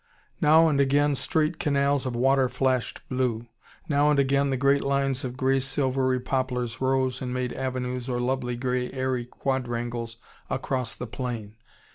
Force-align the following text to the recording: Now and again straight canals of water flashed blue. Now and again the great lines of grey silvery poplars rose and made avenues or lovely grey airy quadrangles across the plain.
Now 0.41 0.67
and 0.67 0.81
again 0.81 1.13
straight 1.13 1.59
canals 1.59 2.07
of 2.07 2.15
water 2.15 2.49
flashed 2.49 3.07
blue. 3.07 3.45
Now 3.87 4.09
and 4.09 4.17
again 4.17 4.49
the 4.49 4.57
great 4.57 4.83
lines 4.83 5.23
of 5.23 5.37
grey 5.37 5.59
silvery 5.59 6.19
poplars 6.19 6.81
rose 6.81 7.21
and 7.21 7.31
made 7.31 7.53
avenues 7.53 8.09
or 8.09 8.19
lovely 8.19 8.55
grey 8.57 8.91
airy 8.91 9.25
quadrangles 9.25 10.17
across 10.49 10.95
the 10.95 11.05
plain. 11.05 11.53